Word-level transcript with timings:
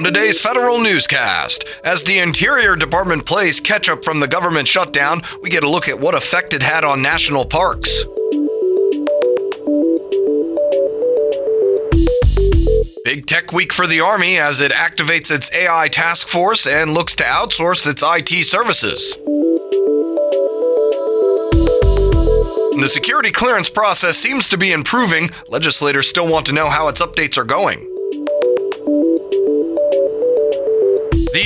On 0.00 0.04
today's 0.04 0.40
federal 0.40 0.80
newscast, 0.82 1.66
as 1.84 2.02
the 2.02 2.20
Interior 2.20 2.74
Department 2.74 3.26
plays 3.26 3.60
catch 3.60 3.86
up 3.86 4.02
from 4.02 4.18
the 4.18 4.26
government 4.26 4.66
shutdown, 4.66 5.20
we 5.42 5.50
get 5.50 5.62
a 5.62 5.68
look 5.68 5.90
at 5.90 6.00
what 6.00 6.14
effect 6.14 6.54
it 6.54 6.62
had 6.62 6.84
on 6.84 7.02
national 7.02 7.44
parks. 7.44 8.06
Big 13.04 13.26
tech 13.26 13.52
week 13.52 13.74
for 13.74 13.86
the 13.86 14.00
Army 14.02 14.38
as 14.38 14.62
it 14.62 14.72
activates 14.72 15.30
its 15.30 15.54
AI 15.54 15.88
task 15.88 16.28
force 16.28 16.66
and 16.66 16.94
looks 16.94 17.14
to 17.16 17.24
outsource 17.24 17.86
its 17.86 18.02
IT 18.02 18.46
services. 18.46 19.20
The 22.80 22.88
security 22.88 23.32
clearance 23.32 23.68
process 23.68 24.16
seems 24.16 24.48
to 24.48 24.56
be 24.56 24.72
improving. 24.72 25.28
Legislators 25.48 26.08
still 26.08 26.26
want 26.26 26.46
to 26.46 26.54
know 26.54 26.70
how 26.70 26.88
its 26.88 27.02
updates 27.02 27.36
are 27.36 27.44
going. 27.44 27.99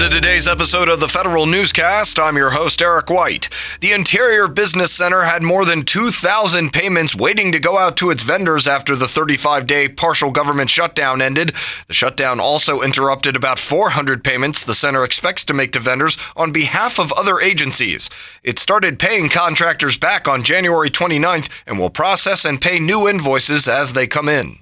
To 0.00 0.08
today's 0.08 0.48
episode 0.48 0.88
of 0.88 0.98
the 0.98 1.08
Federal 1.08 1.44
Newscast. 1.44 2.18
I'm 2.18 2.34
your 2.34 2.48
host, 2.48 2.80
Eric 2.80 3.10
White. 3.10 3.50
The 3.80 3.92
Interior 3.92 4.48
Business 4.48 4.92
Center 4.92 5.24
had 5.24 5.42
more 5.42 5.66
than 5.66 5.82
2,000 5.82 6.72
payments 6.72 7.14
waiting 7.14 7.52
to 7.52 7.60
go 7.60 7.76
out 7.76 7.98
to 7.98 8.08
its 8.08 8.22
vendors 8.22 8.66
after 8.66 8.96
the 8.96 9.06
35 9.06 9.66
day 9.66 9.88
partial 9.88 10.30
government 10.30 10.70
shutdown 10.70 11.20
ended. 11.20 11.52
The 11.86 11.92
shutdown 11.92 12.40
also 12.40 12.80
interrupted 12.80 13.36
about 13.36 13.58
400 13.58 14.24
payments 14.24 14.64
the 14.64 14.72
center 14.72 15.04
expects 15.04 15.44
to 15.44 15.54
make 15.54 15.72
to 15.72 15.80
vendors 15.80 16.16
on 16.34 16.50
behalf 16.50 16.98
of 16.98 17.12
other 17.12 17.38
agencies. 17.38 18.08
It 18.42 18.58
started 18.58 18.98
paying 18.98 19.28
contractors 19.28 19.98
back 19.98 20.26
on 20.26 20.44
January 20.44 20.88
29th 20.88 21.50
and 21.66 21.78
will 21.78 21.90
process 21.90 22.46
and 22.46 22.58
pay 22.58 22.78
new 22.78 23.06
invoices 23.06 23.68
as 23.68 23.92
they 23.92 24.06
come 24.06 24.30
in. 24.30 24.60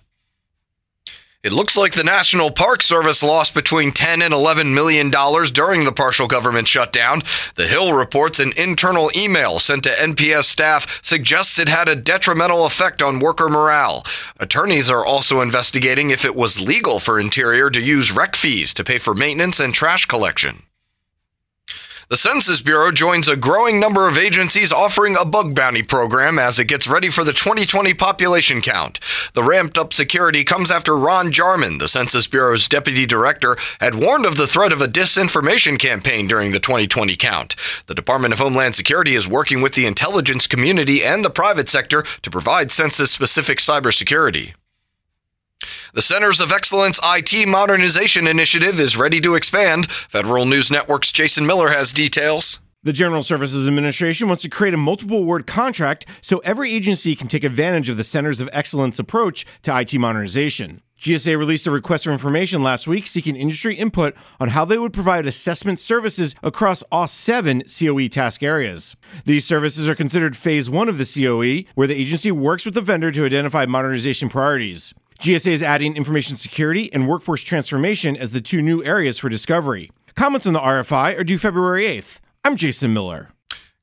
It 1.44 1.52
looks 1.52 1.76
like 1.76 1.92
the 1.92 2.02
National 2.02 2.50
Park 2.50 2.82
Service 2.82 3.22
lost 3.22 3.54
between 3.54 3.92
10 3.92 4.22
and 4.22 4.34
11 4.34 4.74
million 4.74 5.08
dollars 5.08 5.52
during 5.52 5.84
the 5.84 5.92
partial 5.92 6.26
government 6.26 6.66
shutdown. 6.66 7.22
The 7.54 7.68
Hill 7.68 7.92
reports 7.92 8.40
an 8.40 8.50
internal 8.56 9.08
email 9.16 9.60
sent 9.60 9.84
to 9.84 9.90
NPS 9.90 10.44
staff 10.44 11.00
suggests 11.00 11.60
it 11.60 11.68
had 11.68 11.88
a 11.88 11.94
detrimental 11.94 12.66
effect 12.66 13.02
on 13.02 13.20
worker 13.20 13.48
morale. 13.48 14.02
Attorneys 14.40 14.90
are 14.90 15.06
also 15.06 15.40
investigating 15.40 16.10
if 16.10 16.24
it 16.24 16.34
was 16.34 16.60
legal 16.60 16.98
for 16.98 17.20
Interior 17.20 17.70
to 17.70 17.80
use 17.80 18.10
rec 18.10 18.34
fees 18.34 18.74
to 18.74 18.82
pay 18.82 18.98
for 18.98 19.14
maintenance 19.14 19.60
and 19.60 19.72
trash 19.72 20.06
collection. 20.06 20.64
The 22.10 22.16
Census 22.16 22.62
Bureau 22.62 22.90
joins 22.90 23.28
a 23.28 23.36
growing 23.36 23.78
number 23.78 24.08
of 24.08 24.16
agencies 24.16 24.72
offering 24.72 25.14
a 25.14 25.26
bug 25.26 25.54
bounty 25.54 25.82
program 25.82 26.38
as 26.38 26.58
it 26.58 26.64
gets 26.64 26.88
ready 26.88 27.10
for 27.10 27.22
the 27.22 27.34
2020 27.34 27.92
population 27.92 28.62
count. 28.62 28.98
The 29.34 29.42
ramped 29.42 29.76
up 29.76 29.92
security 29.92 30.42
comes 30.42 30.70
after 30.70 30.96
Ron 30.96 31.30
Jarmin, 31.30 31.78
the 31.78 31.86
Census 31.86 32.26
Bureau's 32.26 32.66
deputy 32.66 33.04
director, 33.04 33.58
had 33.78 33.94
warned 33.94 34.24
of 34.24 34.38
the 34.38 34.46
threat 34.46 34.72
of 34.72 34.80
a 34.80 34.86
disinformation 34.86 35.78
campaign 35.78 36.26
during 36.26 36.52
the 36.52 36.60
2020 36.60 37.14
count. 37.14 37.54
The 37.88 37.94
Department 37.94 38.32
of 38.32 38.38
Homeland 38.38 38.74
Security 38.74 39.14
is 39.14 39.28
working 39.28 39.60
with 39.60 39.74
the 39.74 39.84
intelligence 39.84 40.46
community 40.46 41.04
and 41.04 41.22
the 41.22 41.28
private 41.28 41.68
sector 41.68 42.04
to 42.22 42.30
provide 42.30 42.72
census 42.72 43.10
specific 43.10 43.58
cybersecurity. 43.58 44.54
The 45.94 46.02
Centers 46.02 46.38
of 46.38 46.52
Excellence 46.52 47.00
IT 47.02 47.48
Modernization 47.48 48.28
Initiative 48.28 48.78
is 48.78 48.96
ready 48.96 49.20
to 49.20 49.34
expand. 49.34 49.90
Federal 49.90 50.46
News 50.46 50.70
Network's 50.70 51.10
Jason 51.10 51.46
Miller 51.46 51.70
has 51.70 51.92
details. 51.92 52.60
The 52.84 52.92
General 52.92 53.24
Services 53.24 53.66
Administration 53.66 54.28
wants 54.28 54.42
to 54.42 54.48
create 54.48 54.74
a 54.74 54.76
multiple 54.76 55.18
award 55.18 55.48
contract 55.48 56.06
so 56.20 56.38
every 56.38 56.72
agency 56.72 57.16
can 57.16 57.26
take 57.26 57.42
advantage 57.42 57.88
of 57.88 57.96
the 57.96 58.04
Centers 58.04 58.38
of 58.38 58.48
Excellence 58.52 59.00
approach 59.00 59.44
to 59.62 59.76
IT 59.76 59.94
modernization. 59.94 60.82
GSA 61.00 61.36
released 61.36 61.66
a 61.66 61.72
request 61.72 62.04
for 62.04 62.12
information 62.12 62.62
last 62.62 62.86
week 62.86 63.08
seeking 63.08 63.34
industry 63.34 63.74
input 63.74 64.14
on 64.38 64.50
how 64.50 64.64
they 64.64 64.78
would 64.78 64.92
provide 64.92 65.26
assessment 65.26 65.80
services 65.80 66.36
across 66.42 66.82
all 66.92 67.08
seven 67.08 67.62
COE 67.64 68.06
task 68.06 68.44
areas. 68.44 68.94
These 69.24 69.44
services 69.44 69.88
are 69.88 69.94
considered 69.96 70.36
phase 70.36 70.70
one 70.70 70.88
of 70.88 70.98
the 70.98 71.04
COE, 71.04 71.68
where 71.74 71.88
the 71.88 72.00
agency 72.00 72.30
works 72.30 72.64
with 72.64 72.74
the 72.74 72.80
vendor 72.80 73.10
to 73.10 73.24
identify 73.24 73.66
modernization 73.66 74.28
priorities. 74.28 74.94
GSA 75.20 75.50
is 75.50 75.62
adding 75.64 75.96
information 75.96 76.36
security 76.36 76.92
and 76.92 77.08
workforce 77.08 77.42
transformation 77.42 78.16
as 78.16 78.30
the 78.30 78.40
two 78.40 78.62
new 78.62 78.84
areas 78.84 79.18
for 79.18 79.28
discovery. 79.28 79.90
Comments 80.14 80.46
on 80.46 80.52
the 80.52 80.60
RFI 80.60 81.18
are 81.18 81.24
due 81.24 81.38
February 81.38 81.86
8th. 81.86 82.20
I'm 82.44 82.56
Jason 82.56 82.92
Miller. 82.92 83.30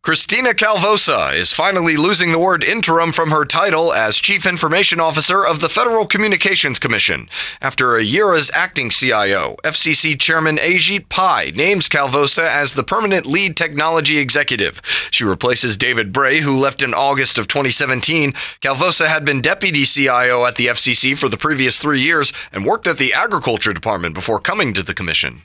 Cristina 0.05 0.51
Calvosa 0.51 1.33
is 1.33 1.51
finally 1.51 1.97
losing 1.97 2.31
the 2.31 2.37
word 2.37 2.63
interim 2.63 3.11
from 3.11 3.31
her 3.31 3.43
title 3.43 3.91
as 3.91 4.17
Chief 4.17 4.45
Information 4.45 4.99
Officer 4.99 5.43
of 5.43 5.61
the 5.61 5.67
Federal 5.67 6.05
Communications 6.05 6.77
Commission. 6.77 7.27
After 7.59 7.95
a 7.95 8.03
year 8.03 8.35
as 8.35 8.51
acting 8.53 8.91
CIO, 8.91 9.55
FCC 9.63 10.19
Chairman 10.19 10.57
Ajit 10.57 11.09
Pai 11.09 11.53
names 11.55 11.89
Calvosa 11.89 12.45
as 12.45 12.75
the 12.75 12.83
permanent 12.83 13.25
lead 13.25 13.57
technology 13.57 14.19
executive. 14.19 14.79
She 15.09 15.23
replaces 15.23 15.75
David 15.75 16.13
Bray, 16.13 16.41
who 16.41 16.55
left 16.55 16.83
in 16.83 16.93
August 16.93 17.39
of 17.39 17.47
2017. 17.47 18.33
Calvosa 18.61 19.07
had 19.07 19.25
been 19.25 19.41
deputy 19.41 19.85
CIO 19.85 20.45
at 20.45 20.53
the 20.53 20.67
FCC 20.67 21.17
for 21.17 21.29
the 21.29 21.35
previous 21.35 21.79
three 21.79 22.01
years 22.01 22.31
and 22.53 22.63
worked 22.63 22.85
at 22.85 22.99
the 22.99 23.11
Agriculture 23.11 23.73
Department 23.73 24.13
before 24.13 24.39
coming 24.39 24.71
to 24.73 24.83
the 24.83 24.93
Commission. 24.93 25.41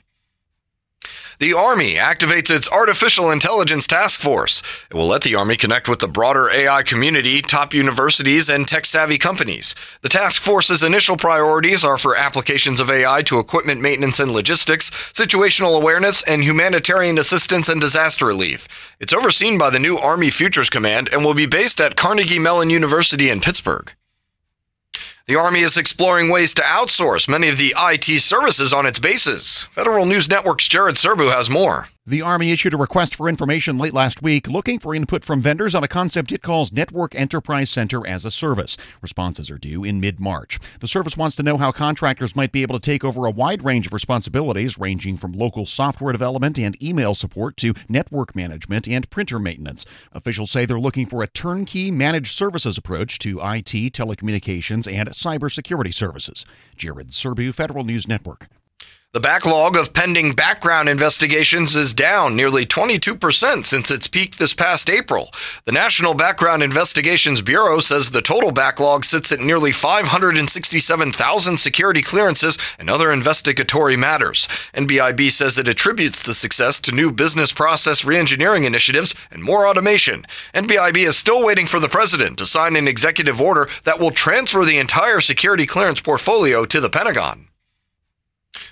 The 1.40 1.54
Army 1.54 1.94
activates 1.94 2.54
its 2.54 2.70
Artificial 2.70 3.30
Intelligence 3.30 3.86
Task 3.86 4.20
Force. 4.20 4.62
It 4.90 4.94
will 4.94 5.06
let 5.06 5.22
the 5.22 5.36
Army 5.36 5.56
connect 5.56 5.88
with 5.88 6.00
the 6.00 6.06
broader 6.06 6.50
AI 6.50 6.82
community, 6.82 7.40
top 7.40 7.72
universities, 7.72 8.50
and 8.50 8.68
tech 8.68 8.84
savvy 8.84 9.16
companies. 9.16 9.74
The 10.02 10.10
task 10.10 10.42
force's 10.42 10.82
initial 10.82 11.16
priorities 11.16 11.82
are 11.82 11.96
for 11.96 12.14
applications 12.14 12.78
of 12.78 12.90
AI 12.90 13.22
to 13.22 13.38
equipment 13.38 13.80
maintenance 13.80 14.20
and 14.20 14.32
logistics, 14.32 14.90
situational 14.90 15.78
awareness, 15.78 16.22
and 16.24 16.42
humanitarian 16.42 17.16
assistance 17.16 17.70
and 17.70 17.80
disaster 17.80 18.26
relief. 18.26 18.94
It's 19.00 19.14
overseen 19.14 19.56
by 19.56 19.70
the 19.70 19.78
new 19.78 19.96
Army 19.96 20.28
Futures 20.28 20.68
Command 20.68 21.08
and 21.10 21.24
will 21.24 21.32
be 21.32 21.46
based 21.46 21.80
at 21.80 21.96
Carnegie 21.96 22.38
Mellon 22.38 22.68
University 22.68 23.30
in 23.30 23.40
Pittsburgh. 23.40 23.90
The 25.30 25.36
Army 25.36 25.60
is 25.60 25.76
exploring 25.76 26.28
ways 26.28 26.54
to 26.54 26.62
outsource 26.62 27.28
many 27.28 27.48
of 27.48 27.56
the 27.56 27.72
IT 27.78 28.20
services 28.20 28.72
on 28.72 28.84
its 28.84 28.98
bases. 28.98 29.66
Federal 29.66 30.04
News 30.04 30.28
Network's 30.28 30.66
Jared 30.66 30.96
Serbu 30.96 31.32
has 31.32 31.48
more. 31.48 31.86
The 32.10 32.22
Army 32.22 32.50
issued 32.50 32.74
a 32.74 32.76
request 32.76 33.14
for 33.14 33.28
information 33.28 33.78
late 33.78 33.94
last 33.94 34.20
week 34.20 34.48
looking 34.48 34.80
for 34.80 34.96
input 34.96 35.24
from 35.24 35.40
vendors 35.40 35.76
on 35.76 35.84
a 35.84 35.86
concept 35.86 36.32
it 36.32 36.42
calls 36.42 36.72
Network 36.72 37.14
Enterprise 37.14 37.70
Center 37.70 38.04
as 38.04 38.24
a 38.24 38.32
Service. 38.32 38.76
Responses 39.00 39.48
are 39.48 39.58
due 39.58 39.84
in 39.84 40.00
mid 40.00 40.18
March. 40.18 40.58
The 40.80 40.88
service 40.88 41.16
wants 41.16 41.36
to 41.36 41.44
know 41.44 41.56
how 41.56 41.70
contractors 41.70 42.34
might 42.34 42.50
be 42.50 42.62
able 42.62 42.76
to 42.76 42.84
take 42.84 43.04
over 43.04 43.26
a 43.26 43.30
wide 43.30 43.64
range 43.64 43.86
of 43.86 43.92
responsibilities, 43.92 44.76
ranging 44.76 45.18
from 45.18 45.30
local 45.30 45.66
software 45.66 46.10
development 46.10 46.58
and 46.58 46.82
email 46.82 47.14
support 47.14 47.56
to 47.58 47.74
network 47.88 48.34
management 48.34 48.88
and 48.88 49.08
printer 49.10 49.38
maintenance. 49.38 49.86
Officials 50.10 50.50
say 50.50 50.66
they're 50.66 50.80
looking 50.80 51.06
for 51.06 51.22
a 51.22 51.28
turnkey 51.28 51.92
managed 51.92 52.36
services 52.36 52.76
approach 52.76 53.20
to 53.20 53.38
IT, 53.38 53.92
telecommunications, 53.92 54.92
and 54.92 55.10
cybersecurity 55.10 55.94
services. 55.94 56.44
Jared 56.74 57.10
Serbu, 57.10 57.54
Federal 57.54 57.84
News 57.84 58.08
Network. 58.08 58.48
The 59.12 59.18
backlog 59.18 59.76
of 59.76 59.92
pending 59.92 60.34
background 60.34 60.88
investigations 60.88 61.74
is 61.74 61.94
down 61.94 62.36
nearly 62.36 62.64
22% 62.64 63.66
since 63.66 63.90
its 63.90 64.06
peak 64.06 64.36
this 64.36 64.54
past 64.54 64.88
April. 64.88 65.30
The 65.64 65.72
National 65.72 66.14
Background 66.14 66.62
Investigations 66.62 67.42
Bureau 67.42 67.80
says 67.80 68.12
the 68.12 68.22
total 68.22 68.52
backlog 68.52 69.04
sits 69.04 69.32
at 69.32 69.40
nearly 69.40 69.72
567,000 69.72 71.56
security 71.56 72.02
clearances 72.02 72.56
and 72.78 72.88
other 72.88 73.10
investigatory 73.10 73.96
matters. 73.96 74.46
NBIB 74.74 75.32
says 75.32 75.58
it 75.58 75.66
attributes 75.66 76.22
the 76.22 76.32
success 76.32 76.78
to 76.78 76.94
new 76.94 77.10
business 77.10 77.50
process 77.50 78.04
reengineering 78.04 78.64
initiatives 78.64 79.16
and 79.32 79.42
more 79.42 79.66
automation. 79.66 80.24
NBIB 80.54 80.98
is 80.98 81.18
still 81.18 81.44
waiting 81.44 81.66
for 81.66 81.80
the 81.80 81.88
president 81.88 82.38
to 82.38 82.46
sign 82.46 82.76
an 82.76 82.86
executive 82.86 83.40
order 83.40 83.68
that 83.82 83.98
will 83.98 84.12
transfer 84.12 84.64
the 84.64 84.78
entire 84.78 85.18
security 85.18 85.66
clearance 85.66 86.00
portfolio 86.00 86.64
to 86.64 86.80
the 86.80 86.88
Pentagon. 86.88 87.49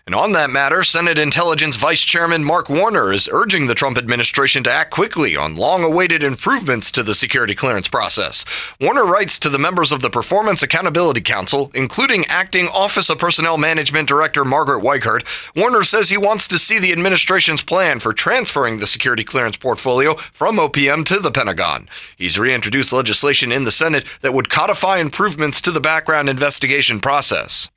And 0.09 0.15
on 0.15 0.33
that 0.33 0.49
matter, 0.49 0.83
Senate 0.83 1.19
Intelligence 1.19 1.77
Vice 1.77 2.03
Chairman 2.03 2.43
Mark 2.43 2.71
Warner 2.71 3.13
is 3.13 3.29
urging 3.31 3.67
the 3.67 3.75
Trump 3.75 3.99
administration 3.99 4.63
to 4.63 4.73
act 4.73 4.91
quickly 4.91 5.37
on 5.37 5.55
long 5.55 5.85
awaited 5.85 6.23
improvements 6.23 6.91
to 6.93 7.03
the 7.03 7.15
security 7.15 7.55
clearance 7.55 7.89
process. 7.89 8.45
Warner 8.81 9.05
writes 9.05 9.39
to 9.41 9.51
the 9.51 9.59
members 9.59 9.93
of 9.93 10.01
the 10.01 10.09
Performance 10.09 10.63
Accountability 10.63 11.21
Council, 11.21 11.71
including 11.75 12.25
acting 12.31 12.69
Office 12.69 13.11
of 13.11 13.19
Personnel 13.19 13.59
Management 13.59 14.09
Director 14.09 14.47
Margaret 14.47 14.83
Weichert. 14.83 15.27
Warner 15.55 15.83
says 15.83 16.09
he 16.09 16.17
wants 16.17 16.49
to 16.49 16.59
see 16.59 16.79
the 16.79 16.93
administration's 16.93 17.63
plan 17.63 17.99
for 17.99 18.15
transferring 18.15 18.79
the 18.79 18.87
security 18.87 19.25
clearance 19.25 19.59
portfolio 19.59 20.15
from 20.15 20.57
OPM 20.57 21.05
to 21.05 21.19
the 21.19 21.31
Pentagon. 21.31 21.87
He's 22.17 22.39
reintroduced 22.39 22.95
legislation 22.95 23.53
in 23.53 23.65
the 23.65 23.71
Senate 23.71 24.07
that 24.23 24.33
would 24.33 24.49
codify 24.49 25.01
improvements 25.01 25.61
to 25.61 25.71
the 25.71 25.81
background 25.81 26.31
investigation 26.31 26.99
process. 26.99 27.69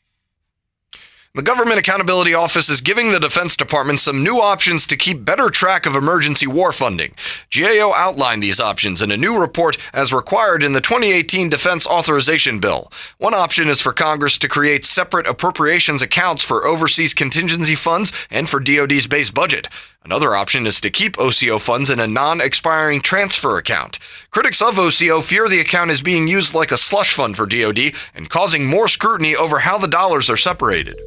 The 1.34 1.42
Government 1.42 1.80
Accountability 1.80 2.34
Office 2.34 2.68
is 2.68 2.82
giving 2.82 3.10
the 3.10 3.20
Defense 3.20 3.56
Department 3.56 4.02
some 4.02 4.22
new 4.22 4.42
options 4.42 4.86
to 4.88 4.98
keep 4.98 5.24
better 5.24 5.50
track 5.50 5.86
of 5.86 5.96
emergency 5.96 6.46
war 6.46 6.74
funding. 6.74 7.16
GAO 7.56 7.94
outlined 7.96 8.44
these 8.44 8.60
options 8.60 9.02
in 9.02 9.12
a 9.12 9.18
new 9.18 9.40
report 9.40 9.78
as 9.94 10.12
required 10.12 10.62
in 10.62 10.74
the 10.74 10.82
2018 10.82 11.48
Defense 11.48 11.88
Authorization 11.88 12.60
Bill. 12.60 12.92
One 13.18 13.34
option 13.34 13.70
is 13.70 13.80
for 13.80 13.94
Congress 13.94 14.38
to 14.40 14.50
create 14.50 14.86
separate 14.86 15.26
appropriations 15.26 16.02
accounts 16.02 16.44
for 16.44 16.66
overseas 16.66 17.14
contingency 17.14 17.76
funds 17.76 18.12
and 18.30 18.50
for 18.50 18.60
DoD's 18.60 19.08
base 19.08 19.32
budget. 19.32 19.70
Another 20.04 20.36
option 20.36 20.66
is 20.66 20.82
to 20.82 20.90
keep 20.90 21.20
OCO 21.20 21.60
funds 21.60 21.92
in 21.92 22.00
a 22.00 22.08
non 22.08 22.42
expiring 22.42 23.02
transfer 23.02 23.58
account. 23.58 24.00
Critics 24.32 24.62
of 24.62 24.80
OCO 24.80 25.22
fear 25.22 25.48
the 25.48 25.60
account 25.60 25.92
is 25.92 26.02
being 26.02 26.28
used 26.28 26.56
like 26.56 26.72
a 26.72 26.78
slush 26.78 27.14
fund 27.14 27.38
for 27.38 27.46
DoD 27.46 27.94
and 28.16 28.30
causing 28.30 28.66
more 28.66 28.88
scrutiny 28.88 29.36
over 29.36 29.60
how 29.60 29.78
the 29.78 29.88
dollars 29.88 30.28
are 30.28 30.38
separated. 30.38 31.00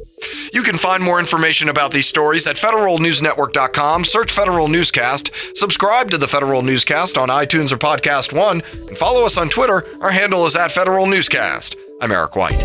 You 0.53 0.63
can 0.63 0.77
find 0.77 1.03
more 1.03 1.19
information 1.19 1.67
about 1.67 1.91
these 1.91 2.07
stories 2.07 2.47
at 2.47 2.55
federalnewsnetwork.com. 2.55 4.05
Search 4.05 4.31
Federal 4.31 4.69
Newscast, 4.69 5.57
subscribe 5.57 6.09
to 6.11 6.17
the 6.17 6.27
Federal 6.27 6.61
Newscast 6.61 7.17
on 7.17 7.27
iTunes 7.27 7.73
or 7.73 7.77
Podcast 7.77 8.31
One, 8.31 8.61
and 8.87 8.97
follow 8.97 9.25
us 9.25 9.37
on 9.37 9.49
Twitter. 9.49 9.85
Our 9.99 10.11
handle 10.11 10.45
is 10.45 10.55
at 10.55 10.71
Federal 10.71 11.05
Newscast. 11.05 11.75
I'm 12.01 12.13
Eric 12.13 12.37
White. 12.37 12.63